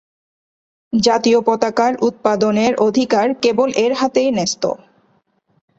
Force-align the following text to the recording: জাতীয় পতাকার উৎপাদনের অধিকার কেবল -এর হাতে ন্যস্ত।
জাতীয় 0.93 1.39
পতাকার 1.41 1.93
উৎপাদনের 2.01 2.71
অধিকার 2.87 3.27
কেবল 3.43 3.69
-এর 3.75 3.91
হাতে 3.93 4.21
ন্যস্ত। 4.31 4.63